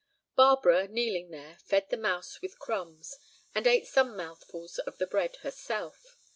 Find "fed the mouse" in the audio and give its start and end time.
1.63-2.41